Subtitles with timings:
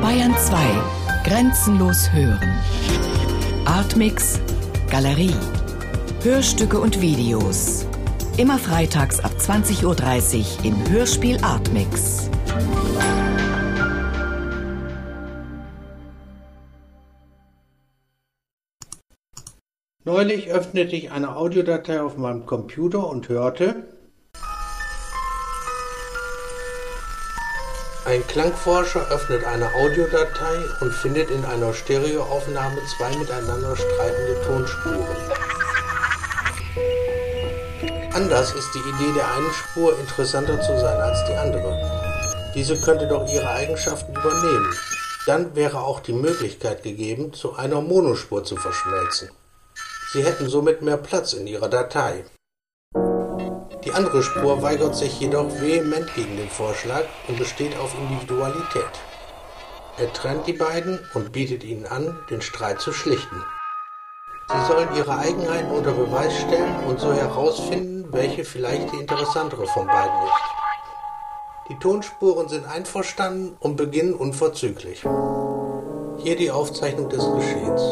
[0.00, 0.56] Bayern 2.
[1.24, 2.52] Grenzenlos hören.
[3.64, 4.40] Artmix.
[4.90, 5.34] Galerie.
[6.22, 7.86] Hörstücke und Videos.
[8.36, 12.30] Immer freitags ab 20.30 Uhr im Hörspiel Artmix.
[20.04, 23.84] Neulich öffnete ich eine Audiodatei auf meinem Computer und hörte
[28.04, 35.16] Ein Klangforscher öffnet eine Audiodatei und findet in einer Stereoaufnahme zwei miteinander streitende Tonspuren.
[38.12, 42.52] Anders ist die Idee der einen Spur interessanter zu sein als die andere.
[42.56, 44.74] Diese könnte doch ihre Eigenschaften übernehmen.
[45.26, 49.30] Dann wäre auch die Möglichkeit gegeben, zu einer Monospur zu verschmelzen.
[50.12, 52.24] Sie hätten somit mehr Platz in ihrer Datei.
[53.84, 58.92] Die andere Spur weigert sich jedoch vehement gegen den Vorschlag und besteht auf Individualität.
[59.98, 63.44] Er trennt die beiden und bietet ihnen an, den Streit zu schlichten.
[64.48, 69.86] Sie sollen ihre Eigenheiten unter Beweis stellen und so herausfinden, welche vielleicht die interessantere von
[69.86, 71.68] beiden ist.
[71.68, 75.02] Die Tonspuren sind einverstanden und beginnen unverzüglich.
[76.18, 77.82] Hier die Aufzeichnung des Geschehens.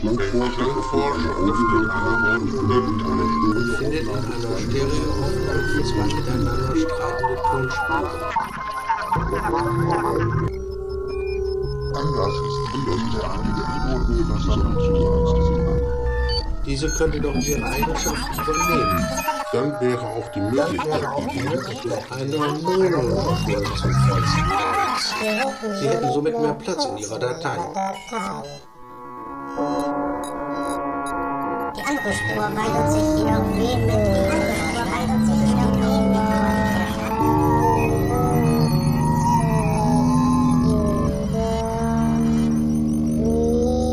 [0.00, 2.46] Klangforscher öffnet eine und
[3.78, 8.18] findet in einer Stereoaufnahme zwei miteinander streitende Tonspuren.
[11.94, 12.82] Anders ist die
[13.16, 13.62] der einige
[14.26, 14.76] Versammlung
[16.64, 19.06] Diese könnte doch ihre Eigenschaften übernehmen.
[19.52, 21.02] Dann wäre auch die Möglichkeit
[23.02, 24.78] Monospur zu falsifizieren.
[25.80, 27.58] Sie hätten somit mehr Platz in ihrer Datei.
[31.78, 34.02] Die andere Spur weigert sich jedoch vehement.
[34.02, 36.26] Die andere Spur weigert sich jedoch vehement.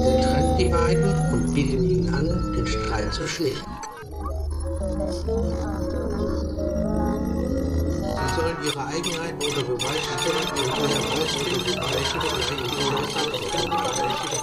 [0.04, 3.70] Er trennt die beiden und bietet ihnen an, den Streit zu schlichten.
[8.18, 11.62] Sie sollen ihre Eigenheiten unter Beweis stellen und so herausfinden,
[11.94, 12.46] welche das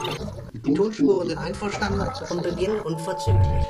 [0.08, 0.21] eigentlich
[0.54, 3.66] Die Tonspuren sind einverstanden und beginnen unverzüglich.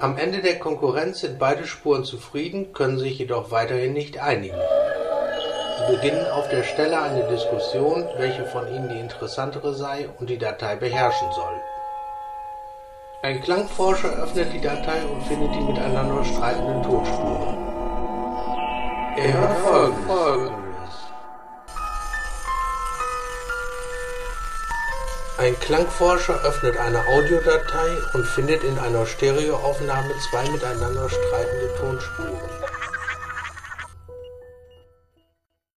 [0.00, 4.58] Am Ende der Konkurrenz sind beide Spuren zufrieden, können sich jedoch weiterhin nicht einigen.
[5.78, 10.38] Sie beginnen auf der Stelle eine Diskussion, welche von ihnen die interessantere sei und die
[10.38, 11.71] Datei beherrschen soll.
[13.24, 17.56] Ein Klangforscher öffnet die Datei und findet die miteinander streitenden Tonspuren.
[19.16, 20.94] Er hört folgendes.
[25.38, 32.40] Ein Klangforscher öffnet eine Audiodatei und findet in einer Stereoaufnahme zwei miteinander streitende Tonspuren.